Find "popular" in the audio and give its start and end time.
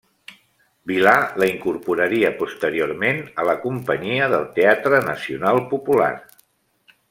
5.75-6.13